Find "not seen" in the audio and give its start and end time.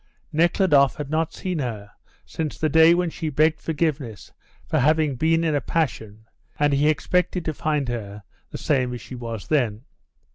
1.11-1.59